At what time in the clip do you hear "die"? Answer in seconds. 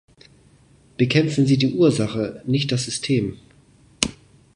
1.59-1.75